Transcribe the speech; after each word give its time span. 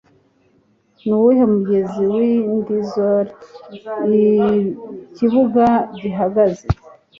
Nuwuhe 1.05 1.43
mugezi 1.53 2.01
Windsor 2.13 3.25
Ikibuga 4.11 5.67
gihagaze 5.99 6.65